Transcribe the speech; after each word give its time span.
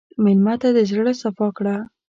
مېلمه 0.23 0.55
ته 0.61 0.69
د 0.77 0.79
زړه 0.89 1.11
صفا 1.21 1.47
کړه. 1.57 1.75